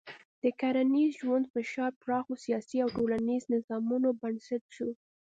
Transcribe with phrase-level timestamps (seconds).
[0.43, 4.89] د کرنیز ژوند فشار پراخو سیاسي او ټولنیزو نظامونو بنسټ شو.